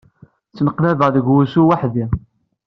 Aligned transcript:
Ttneqlabeɣ 0.49 1.09
deg 1.11 1.25
wussu 1.29 1.61
weḥdi. 1.67 2.05